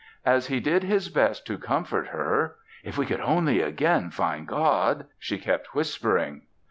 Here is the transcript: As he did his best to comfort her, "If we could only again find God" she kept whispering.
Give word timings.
As 0.25 0.47
he 0.47 0.59
did 0.59 0.81
his 0.81 1.09
best 1.09 1.45
to 1.45 1.59
comfort 1.59 2.07
her, 2.07 2.55
"If 2.83 2.97
we 2.97 3.05
could 3.05 3.19
only 3.19 3.61
again 3.61 4.09
find 4.09 4.47
God" 4.47 5.05
she 5.19 5.37
kept 5.37 5.75
whispering. 5.75 6.41